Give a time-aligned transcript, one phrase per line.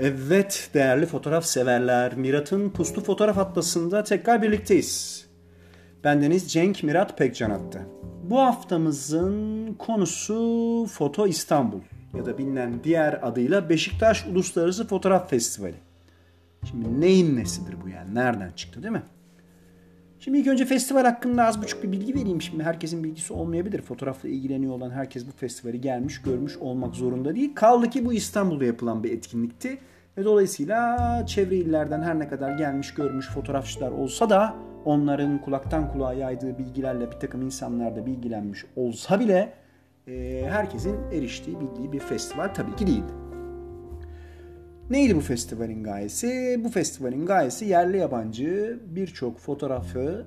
[0.00, 5.26] Evet değerli fotoğraf severler, Mirat'ın Puslu Fotoğraf Atlası'nda tekrar birlikteyiz.
[6.04, 7.86] Bendeniz Cenk Mirat Pekcan attı.
[8.22, 11.80] Bu haftamızın konusu Foto İstanbul
[12.16, 15.76] ya da bilinen diğer adıyla Beşiktaş Uluslararası Fotoğraf Festivali.
[16.70, 18.14] Şimdi neyin nesidir bu yani?
[18.14, 19.02] Nereden çıktı değil mi?
[20.20, 22.42] Şimdi ilk önce festival hakkında az buçuk bir bilgi vereyim.
[22.42, 23.82] Şimdi herkesin bilgisi olmayabilir.
[23.82, 27.54] Fotoğrafla ilgileniyor olan herkes bu festivali gelmiş, görmüş olmak zorunda değil.
[27.54, 29.78] Kaldı ki bu İstanbul'da yapılan bir etkinlikti.
[30.16, 34.54] Ve dolayısıyla çevre illerden her ne kadar gelmiş, görmüş fotoğrafçılar olsa da
[34.84, 39.52] onların kulaktan kulağa yaydığı bilgilerle bir takım insanlar da bilgilenmiş olsa bile
[40.48, 43.27] herkesin eriştiği, bildiği bir festival tabii ki değildi.
[44.90, 46.60] Neydi bu festivalin gayesi?
[46.64, 50.26] Bu festivalin gayesi yerli yabancı birçok fotoğrafı,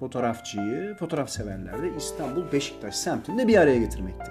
[0.00, 4.30] fotoğrafçıyı, fotoğraf severleri İstanbul Beşiktaş semtinde bir araya getirmekti.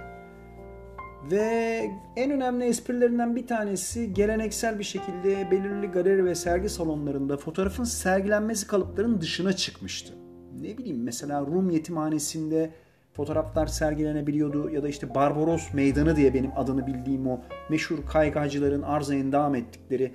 [1.32, 7.84] Ve en önemli esprilerinden bir tanesi geleneksel bir şekilde belirli galeri ve sergi salonlarında fotoğrafın
[7.84, 10.14] sergilenmesi kalıplarının dışına çıkmıştı.
[10.62, 12.70] Ne bileyim mesela Rum yetimhanesinde
[13.14, 19.16] fotoğraflar sergilenebiliyordu ya da işte Barbaros Meydanı diye benim adını bildiğim o meşhur kaygacıların arıza
[19.16, 20.14] endam ettikleri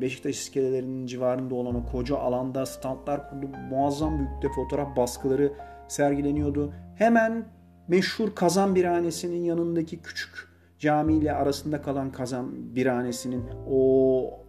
[0.00, 5.52] Beşiktaş iskelelerinin civarında olan o koca alanda standlar kurulu muazzam büyükte fotoğraf baskıları
[5.88, 6.72] sergileniyordu.
[6.94, 7.44] Hemen
[7.88, 14.44] meşhur Kazan Birhanesi'nin yanındaki küçük cami ile arasında kalan Kazan Birhanesi'nin o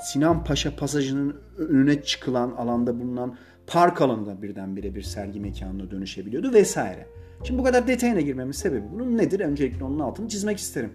[0.00, 7.06] Sinan Paşa pasajının önüne çıkılan alanda bulunan park alanında birdenbire bir sergi mekanına dönüşebiliyordu vesaire.
[7.44, 9.40] Şimdi bu kadar detayına girmemin sebebi bunun nedir?
[9.40, 10.92] Öncelikle onun altını çizmek isterim.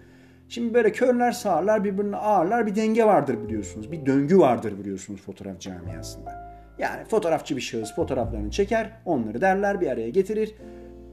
[0.48, 3.92] Şimdi böyle körler sağırlar birbirine ağırlar bir denge vardır biliyorsunuz.
[3.92, 6.52] Bir döngü vardır biliyorsunuz fotoğraf camiasında.
[6.78, 10.54] Yani fotoğrafçı bir şahıs fotoğraflarını çeker, onları derler bir araya getirir.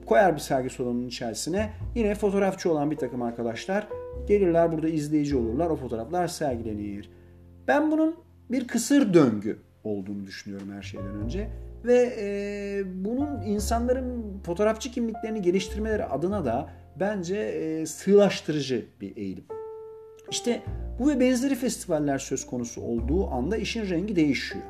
[0.05, 1.69] Koyar bir sergi salonunun içerisine.
[1.95, 3.87] Yine fotoğrafçı olan bir takım arkadaşlar
[4.27, 5.69] gelirler burada izleyici olurlar.
[5.69, 7.11] O fotoğraflar sergilenir.
[7.67, 8.15] Ben bunun
[8.51, 11.49] bir kısır döngü olduğunu düşünüyorum her şeyden önce.
[11.85, 16.69] Ve e, bunun insanların fotoğrafçı kimliklerini geliştirmeleri adına da
[16.99, 19.43] bence e, sığlaştırıcı bir eğilim.
[20.31, 20.61] İşte
[20.99, 24.63] bu ve benzeri festivaller söz konusu olduğu anda işin rengi değişiyor.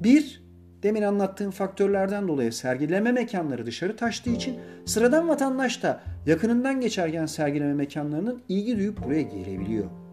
[0.00, 0.44] Bir,
[0.82, 7.74] demin anlattığım faktörlerden dolayı sergileme mekanları dışarı taştığı için sıradan vatandaş da yakınından geçerken sergileme
[7.74, 10.03] mekanlarının ilgi duyup buraya gelebiliyor.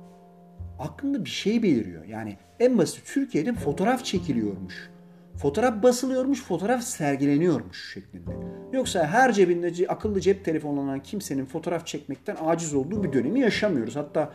[0.81, 2.06] Aklında bir şey beliriyor.
[2.06, 4.90] Yani en basit Türkiye'de fotoğraf çekiliyormuş.
[5.36, 8.31] Fotoğraf basılıyormuş, fotoğraf sergileniyormuş şeklinde.
[8.74, 13.96] Yoksa her cebinde akıllı cep telefonu olan kimsenin fotoğraf çekmekten aciz olduğu bir dönemi yaşamıyoruz.
[13.96, 14.34] Hatta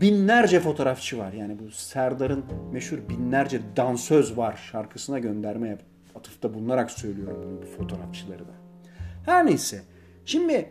[0.00, 1.32] binlerce fotoğrafçı var.
[1.32, 5.80] Yani bu Serdar'ın meşhur binlerce dansöz var şarkısına gönderme yap.
[6.14, 8.52] Atıfta bulunarak söylüyorum bunu bu fotoğrafçıları da.
[9.26, 9.82] Her neyse.
[10.24, 10.70] Şimdi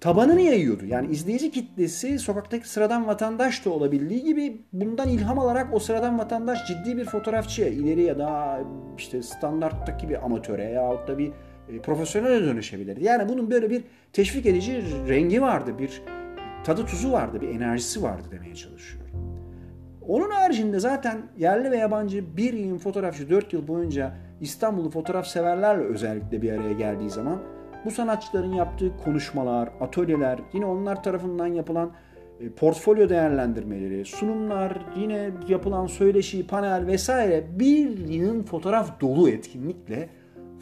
[0.00, 0.86] tabanını yayıyordu.
[0.86, 6.66] Yani izleyici kitlesi sokaktaki sıradan vatandaş da olabildiği gibi bundan ilham alarak o sıradan vatandaş
[6.66, 8.60] ciddi bir fotoğrafçıya ileri ya da
[8.98, 11.32] işte standarttaki bir amatöre yahut da bir
[11.68, 13.04] e, profesyonele dönüşebilirdi.
[13.04, 16.02] Yani bunun böyle bir teşvik edici rengi vardı, bir
[16.64, 19.06] tadı tuzu vardı, bir enerjisi vardı demeye çalışıyorum.
[20.08, 26.42] Onun haricinde zaten yerli ve yabancı bir fotoğrafçı 4 yıl boyunca İstanbul'u fotoğraf severlerle özellikle
[26.42, 27.38] bir araya geldiği zaman
[27.86, 31.92] bu sanatçıların yaptığı konuşmalar, atölyeler, yine onlar tarafından yapılan
[32.40, 40.08] e, portfolyo değerlendirmeleri, sunumlar, yine yapılan söyleşi, panel vesaire bir yığın fotoğraf dolu etkinlikle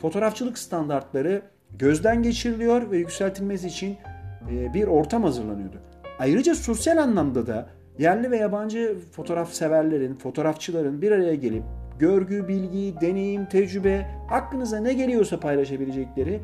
[0.02, 1.42] fotoğrafçılık standartları
[1.78, 3.96] gözden geçiriliyor ve yükseltilmesi için
[4.50, 5.76] e, bir ortam hazırlanıyordu.
[6.18, 7.66] Ayrıca sosyal anlamda da
[7.98, 11.62] yerli ve yabancı fotoğraf severlerin, fotoğrafçıların bir araya gelip
[11.98, 16.40] görgü, bilgi, deneyim, tecrübe, aklınıza ne geliyorsa paylaşabilecekleri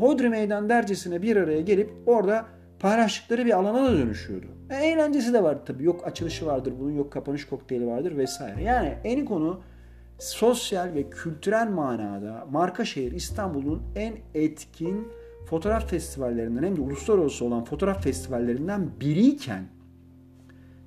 [0.00, 2.46] Hodri Meydan dercesine bir araya gelip orada
[2.80, 4.46] paylaştıkları bir alana da dönüşüyordu.
[4.70, 5.84] E, eğlencesi de vardı tabii.
[5.84, 8.62] Yok açılışı vardır bunun, yok kapanış kokteyli vardır vesaire.
[8.62, 9.60] Yani en konu
[10.18, 15.08] sosyal ve kültürel manada marka şehir İstanbul'un en etkin
[15.46, 19.64] fotoğraf festivallerinden hem de uluslararası olan fotoğraf festivallerinden biriyken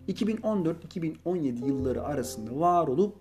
[0.08, 3.16] 2014-2017 yılları arasında var olup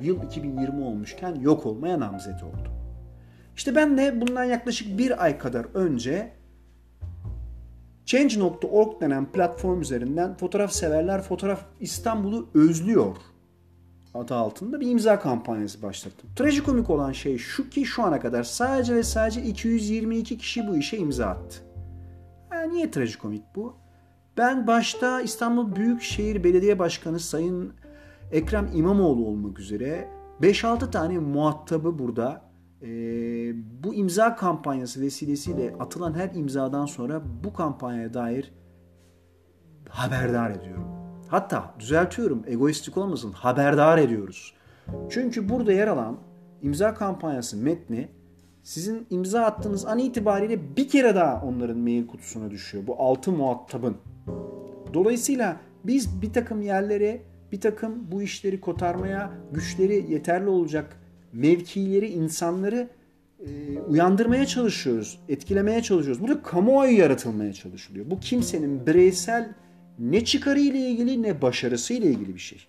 [0.00, 2.83] yıl 2020 olmuşken yok olmaya namzet oldu.
[3.56, 6.32] İşte ben de bundan yaklaşık bir ay kadar önce
[8.06, 13.16] Change.org denen platform üzerinden fotoğraf severler fotoğraf İstanbul'u özlüyor
[14.14, 16.30] adı altında bir imza kampanyası başlattım.
[16.36, 20.96] Trajikomik olan şey şu ki şu ana kadar sadece ve sadece 222 kişi bu işe
[20.96, 21.58] imza attı.
[22.50, 23.76] Ha, niye trajikomik bu?
[24.36, 27.72] Ben başta İstanbul Büyükşehir Belediye Başkanı Sayın
[28.32, 30.08] Ekrem İmamoğlu olmak üzere
[30.40, 32.42] 5-6 tane muhatabı burada
[32.84, 32.88] e,
[33.84, 38.52] bu imza kampanyası vesilesiyle atılan her imzadan sonra bu kampanyaya dair
[39.88, 40.84] haberdar ediyorum.
[41.28, 44.54] Hatta düzeltiyorum egoistik olmasın haberdar ediyoruz.
[45.10, 46.18] Çünkü burada yer alan
[46.62, 48.08] imza kampanyası metni
[48.62, 52.86] sizin imza attığınız an itibariyle bir kere daha onların mail kutusuna düşüyor.
[52.86, 53.96] Bu altı muhatabın.
[54.94, 57.22] Dolayısıyla biz bir takım yerlere
[57.52, 60.96] bir takım bu işleri kotarmaya güçleri yeterli olacak
[61.34, 62.88] mevkileri, insanları
[63.40, 66.22] e, uyandırmaya çalışıyoruz, etkilemeye çalışıyoruz.
[66.22, 68.10] Burada kamuoyu yaratılmaya çalışılıyor.
[68.10, 69.52] Bu kimsenin bireysel
[69.98, 72.66] ne çıkarı ile ilgili ne başarısı ile ilgili bir şey.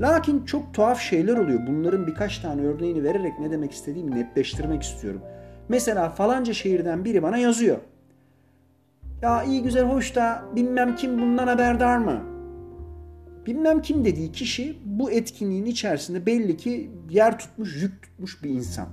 [0.00, 1.60] Lakin çok tuhaf şeyler oluyor.
[1.66, 5.20] Bunların birkaç tane örneğini vererek ne demek istediğimi netleştirmek istiyorum.
[5.68, 7.78] Mesela falanca şehirden biri bana yazıyor.
[9.22, 12.37] Ya iyi güzel hoş da bilmem kim bundan haberdar mı?
[13.46, 18.88] Bilmem kim dediği kişi bu etkinliğin içerisinde belli ki yer tutmuş, yük tutmuş bir insan.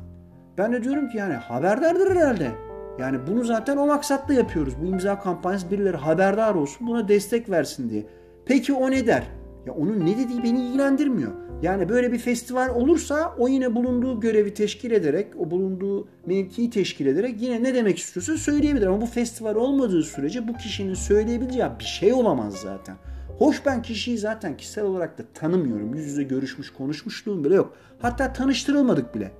[0.57, 2.51] Ben de diyorum ki yani haberdardır herhalde.
[2.99, 4.73] Yani bunu zaten o maksatla yapıyoruz.
[4.81, 8.05] Bu imza kampanyası birileri haberdar olsun, buna destek versin diye.
[8.45, 9.23] Peki o ne der?
[9.67, 11.31] Ya onun ne dediği beni ilgilendirmiyor.
[11.61, 17.05] Yani böyle bir festival olursa o yine bulunduğu görevi teşkil ederek, o bulunduğu mevkiyi teşkil
[17.05, 18.87] ederek yine ne demek istiyorsa söyleyebilir.
[18.87, 22.95] Ama bu festival olmadığı sürece bu kişinin söyleyebileceği bir şey olamaz zaten.
[23.39, 25.95] Hoş ben kişiyi zaten kişisel olarak da tanımıyorum.
[25.95, 27.73] Yüz yüze görüşmüş, konuşmuşluğum bile yok.
[27.99, 29.31] Hatta tanıştırılmadık bile.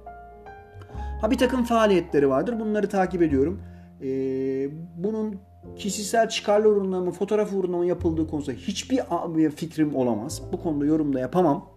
[1.22, 2.60] Ha bir takım faaliyetleri vardır.
[2.60, 3.62] Bunları takip ediyorum.
[4.02, 5.36] Ee, bunun
[5.76, 10.42] kişisel çıkarlı uğruna mı, fotoğraf uğruna mı yapıldığı konusunda hiçbir fikrim olamaz.
[10.52, 11.70] Bu konuda yorum da yapamam.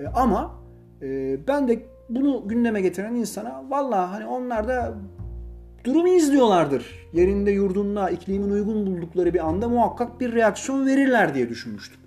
[0.00, 0.54] Ee, ama
[1.02, 4.94] e, ben de bunu gündeme getiren insana valla hani onlar da
[5.84, 7.08] durumu izliyorlardır.
[7.12, 12.00] Yerinde yurdunda iklimin uygun buldukları bir anda muhakkak bir reaksiyon verirler diye düşünmüştüm.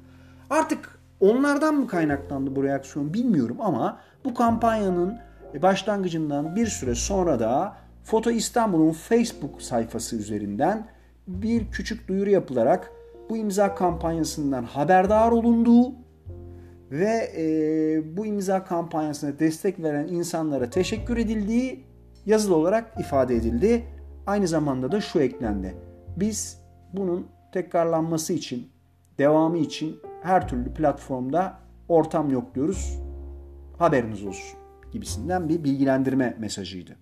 [0.50, 5.18] Artık onlardan mı kaynaklandı bu reaksiyon bilmiyorum ama bu kampanyanın
[5.62, 10.88] başlangıcından bir süre sonra da Foto İstanbul'un Facebook sayfası üzerinden
[11.28, 12.92] bir küçük duyuru yapılarak
[13.30, 15.94] bu imza kampanyasından haberdar olunduğu
[16.92, 21.87] ve e, bu imza kampanyasına destek veren insanlara teşekkür edildiği
[22.28, 23.84] yazılı olarak ifade edildi.
[24.28, 25.76] Aynı zamanda da şu eklendi.
[26.18, 26.62] Biz
[26.94, 28.70] bunun tekrarlanması için,
[29.18, 31.58] devamı için her türlü platformda
[31.90, 33.00] ortam yokluyoruz.
[33.78, 34.60] Haberiniz olsun
[34.92, 36.96] gibisinden bir bilgilendirme mesajıydı.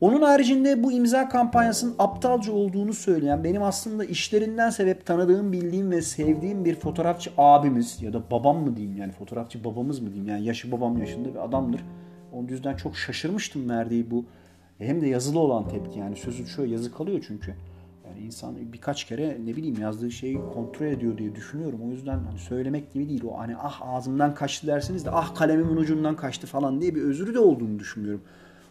[0.00, 6.02] Onun haricinde bu imza kampanyasının aptalca olduğunu söyleyen benim aslında işlerinden sebep tanıdığım, bildiğim ve
[6.02, 10.44] sevdiğim bir fotoğrafçı abimiz ya da babam mı diyeyim yani fotoğrafçı babamız mı diyeyim yani
[10.44, 11.84] yaşı babam yaşında bir adamdır.
[12.32, 14.24] Onun yüzden çok şaşırmıştım verdiği bu
[14.78, 17.54] hem de yazılı olan tepki yani sözü şu yazı kalıyor çünkü.
[18.08, 21.80] Yani insan birkaç kere ne bileyim yazdığı şeyi kontrol ediyor diye düşünüyorum.
[21.86, 23.24] O yüzden hani söylemek gibi değil.
[23.24, 27.34] O hani ah ağzımdan kaçtı dersiniz de ah kalemimin ucundan kaçtı falan diye bir özürü
[27.34, 28.22] de olduğunu düşünmüyorum.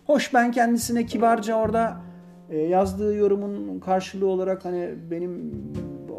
[0.06, 2.02] Hoş ben kendisine kibarca orada
[2.50, 5.54] e, yazdığı yorumun karşılığı olarak hani benim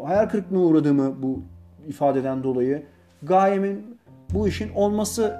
[0.05, 1.43] hayal kırıklığına uğradığımı bu
[1.87, 2.83] ifadeden dolayı
[3.23, 3.97] gayemin
[4.33, 5.39] bu işin olması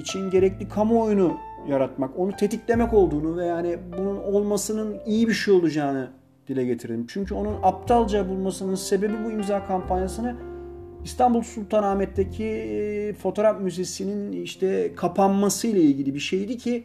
[0.00, 1.36] için gerekli kamuoyunu
[1.68, 6.10] yaratmak, onu tetiklemek olduğunu ve yani bunun olmasının iyi bir şey olacağını
[6.46, 7.06] dile getirdim.
[7.08, 10.36] Çünkü onun aptalca bulmasının sebebi bu imza kampanyasını
[11.04, 16.84] İstanbul Sultanahmet'teki fotoğraf müzesinin işte kapanması ile ilgili bir şeydi ki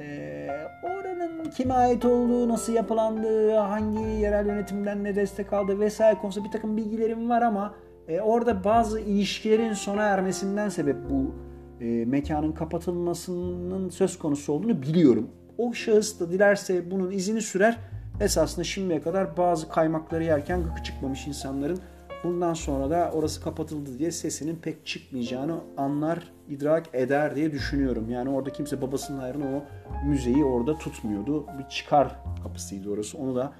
[0.00, 0.48] e,
[0.82, 6.52] oranın kime ait olduğu, nasıl yapılandığı, hangi yerel yönetimden ne destek aldığı vesaire konusunda bir
[6.52, 7.74] takım bilgilerim var ama
[8.08, 11.34] e, orada bazı ilişkilerin sona ermesinden sebep bu
[11.82, 15.28] e, mekanın kapatılmasının söz konusu olduğunu biliyorum.
[15.58, 17.78] O şahıs da dilerse bunun izini sürer.
[18.20, 21.78] Esasında şimdiye kadar bazı kaymakları yerken gıkı çıkmamış insanların
[22.24, 28.10] bundan sonra da orası kapatıldı diye sesinin pek çıkmayacağını anlar, idrak eder diye düşünüyorum.
[28.10, 29.62] Yani orada kimse babasının hayrına o
[30.06, 31.46] müzeyi orada tutmuyordu.
[31.58, 33.18] Bir çıkar kapısıydı orası.
[33.18, 33.52] Onu da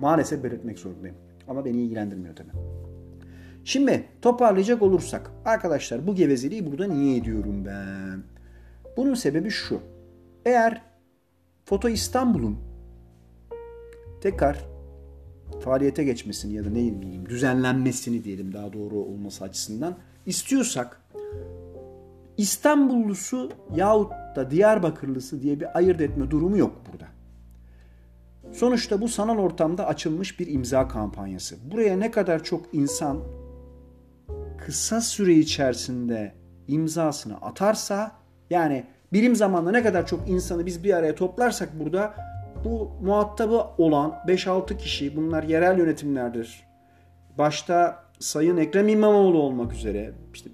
[0.00, 1.16] maalesef belirtmek zorundayım.
[1.48, 2.50] Ama beni ilgilendirmiyor tabii.
[3.64, 8.22] Şimdi toparlayacak olursak arkadaşlar bu gevezeliği burada niye ediyorum ben?
[8.96, 9.80] Bunun sebebi şu.
[10.44, 10.82] Eğer
[11.64, 12.58] Foto İstanbul'un
[14.20, 14.64] tekrar
[15.60, 21.02] faaliyete geçmesini ya da ne bileyim düzenlenmesini diyelim daha doğru olması açısından istiyorsak
[22.36, 27.06] İstanbullusu yahut da Diyarbakırlısı diye bir ayırt etme durumu yok burada.
[28.52, 31.56] Sonuçta bu sanal ortamda açılmış bir imza kampanyası.
[31.72, 33.18] Buraya ne kadar çok insan
[34.66, 36.34] kısa süre içerisinde
[36.68, 38.12] imzasını atarsa
[38.50, 42.14] yani birim zamanda ne kadar çok insanı biz bir araya toplarsak burada
[42.64, 46.66] bu muhatabı olan 5-6 kişi bunlar yerel yönetimlerdir.
[47.38, 50.50] Başta Sayın Ekrem İmamoğlu olmak üzere işte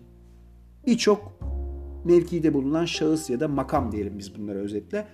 [0.86, 1.38] birçok
[2.04, 5.06] mevkide bulunan şahıs ya da makam diyelim biz bunlara özetle.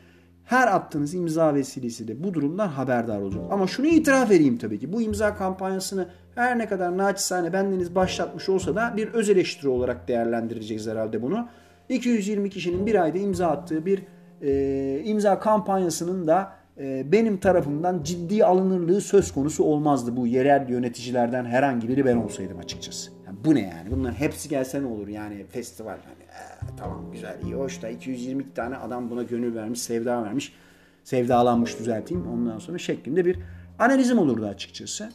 [0.53, 3.43] Her attığınız imza vesilesiyle bu durumdan haberdar olacak.
[3.51, 4.93] Ama şunu itiraf edeyim tabii ki.
[4.93, 10.09] Bu imza kampanyasını her ne kadar naçizane bendeniz başlatmış olsa da bir öz eleştiri olarak
[10.09, 11.49] değerlendireceğiz herhalde bunu.
[11.89, 14.03] 220 kişinin bir ayda imza attığı bir
[14.43, 21.45] e, imza kampanyasının da e, benim tarafımdan ciddi alınırlığı söz konusu olmazdı bu yerel yöneticilerden
[21.45, 23.11] herhangi biri ben olsaydım açıkçası.
[23.45, 23.91] Bu ne yani?
[23.91, 28.55] Bunların hepsi gelse ne olur yani festival hani e, tamam güzel iyi hoş da 220
[28.55, 30.53] tane adam buna gönül vermiş, sevda vermiş.
[31.05, 33.39] Sevdalanmış düzelteyim ondan sonra şeklinde bir
[33.79, 35.13] analizim olurdu açıkçası.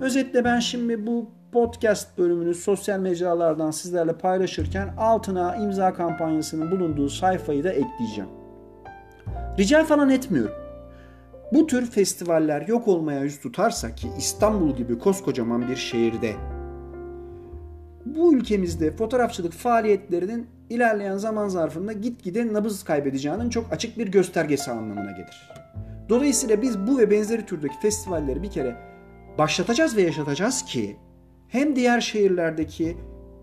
[0.00, 7.64] Özetle ben şimdi bu podcast bölümünü sosyal mecralardan sizlerle paylaşırken altına imza kampanyasının bulunduğu sayfayı
[7.64, 8.30] da ekleyeceğim.
[9.58, 10.54] Rica falan etmiyorum.
[11.52, 16.34] Bu tür festivaller yok olmaya yüz tutarsa ki İstanbul gibi koskocaman bir şehirde
[18.06, 25.10] bu ülkemizde fotoğrafçılık faaliyetlerinin ilerleyen zaman zarfında gitgide nabız kaybedeceğinin çok açık bir göstergesi anlamına
[25.10, 25.50] gelir.
[26.08, 28.76] Dolayısıyla biz bu ve benzeri türdeki festivalleri bir kere
[29.38, 30.96] başlatacağız ve yaşatacağız ki
[31.48, 32.96] hem diğer şehirlerdeki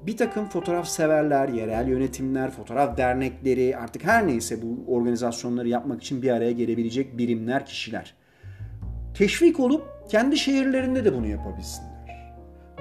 [0.06, 6.22] bir takım fotoğraf severler, yerel yönetimler, fotoğraf dernekleri artık her neyse bu organizasyonları yapmak için
[6.22, 8.13] bir araya gelebilecek birimler, kişiler.
[9.13, 11.90] Teşvik olup kendi şehirlerinde de bunu yapabilsinler.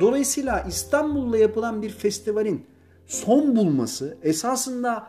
[0.00, 2.66] Dolayısıyla İstanbul'da yapılan bir festivalin
[3.06, 5.06] son bulması esasında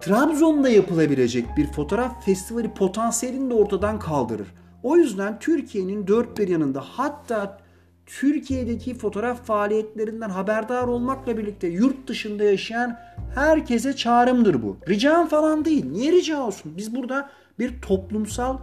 [0.00, 4.54] Trabzon'da yapılabilecek bir fotoğraf festivali potansiyelini de ortadan kaldırır.
[4.82, 7.58] O yüzden Türkiye'nin dört bir yanında hatta
[8.06, 12.98] Türkiye'deki fotoğraf faaliyetlerinden haberdar olmakla birlikte yurt dışında yaşayan
[13.34, 14.76] herkese çağrımdır bu.
[14.88, 15.90] Ricam falan değil.
[15.90, 16.72] Niye rica olsun?
[16.76, 18.58] Biz burada bir toplumsal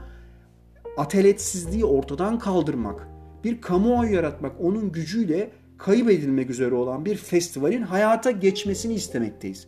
[0.97, 3.07] ataletsizliği ortadan kaldırmak,
[3.43, 9.67] bir kamuoyu yaratmak, onun gücüyle kayıp edilmek üzere olan bir festivalin hayata geçmesini istemekteyiz.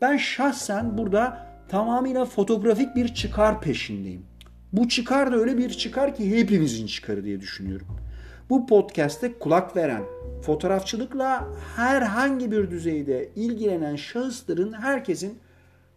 [0.00, 4.22] Ben şahsen burada tamamıyla fotoğrafik bir çıkar peşindeyim.
[4.72, 7.86] Bu çıkar da öyle bir çıkar ki hepimizin çıkarı diye düşünüyorum.
[8.50, 10.02] Bu podcast'te kulak veren,
[10.42, 15.38] fotoğrafçılıkla herhangi bir düzeyde ilgilenen şahısların herkesin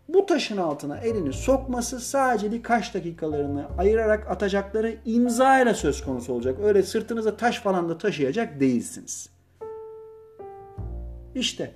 [0.07, 6.57] bu taşın altına elini sokması sadece birkaç dakikalarını ayırarak atacakları imza ile söz konusu olacak.
[6.63, 9.29] Öyle sırtınıza taş falan da taşıyacak değilsiniz.
[11.35, 11.74] İşte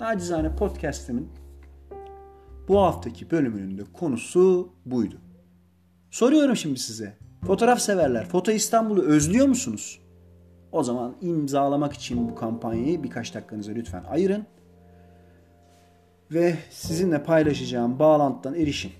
[0.00, 1.28] nacizane podcast'imin
[2.68, 5.14] bu haftaki bölümünün de konusu buydu.
[6.10, 7.16] Soruyorum şimdi size.
[7.46, 10.00] Fotoğraf severler, Foto İstanbul'u özlüyor musunuz?
[10.72, 14.46] O zaman imzalamak için bu kampanyayı birkaç dakikanıza lütfen ayırın.
[16.34, 18.92] Ve sizinle paylaşacağım bağlantıdan erişin.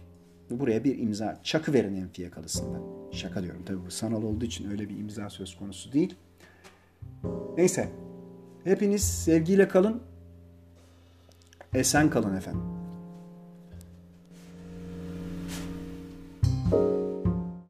[0.50, 2.82] Buraya bir imza çakı verin en fiyakalısından.
[3.12, 6.14] Şaka diyorum tabii bu sanal olduğu için öyle bir imza söz konusu değil.
[7.56, 7.88] Neyse.
[8.64, 10.02] Hepiniz sevgiyle kalın.
[11.74, 12.83] Esen kalın efendim.